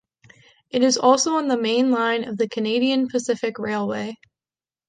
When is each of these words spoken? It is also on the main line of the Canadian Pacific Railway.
It 0.71 0.81
is 0.81 0.97
also 0.97 1.35
on 1.35 1.47
the 1.47 1.59
main 1.61 1.91
line 1.91 2.27
of 2.27 2.35
the 2.35 2.49
Canadian 2.49 3.07
Pacific 3.07 3.59
Railway. 3.59 4.15